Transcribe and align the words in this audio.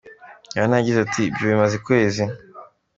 Rihanna 0.53 0.75
yagize 0.77 0.99
ati, 1.01 1.21
Ibyo 1.29 1.43
bimaze 1.51 1.73
ukwezi,. 1.77 2.23